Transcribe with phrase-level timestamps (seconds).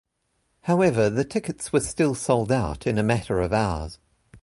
[0.61, 3.99] However, the tickets were still sold out in a matter of hours.